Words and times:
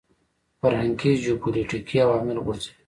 فرهنګي 0.59 1.11
جیوپولیټیکي 1.23 1.97
عوامل 2.05 2.37
غورځوي. 2.45 2.73